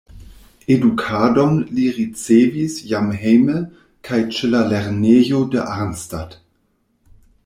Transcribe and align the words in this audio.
Edukadon 0.75 1.57
li 1.79 1.83
ricevis 1.97 2.77
jam 2.93 3.11
hejme 3.25 3.59
kaj 4.09 4.21
ĉe 4.39 4.49
la 4.55 4.63
lernejo 4.73 5.43
de 5.57 5.63
Arnstadt. 5.77 6.35